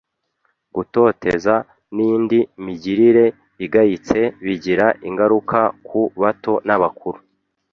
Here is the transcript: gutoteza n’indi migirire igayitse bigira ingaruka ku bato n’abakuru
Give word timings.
gutoteza 0.75 1.55
n’indi 1.95 2.39
migirire 2.63 3.25
igayitse 3.65 4.19
bigira 4.45 4.87
ingaruka 5.09 5.59
ku 5.87 5.99
bato 6.21 6.53
n’abakuru 6.67 7.19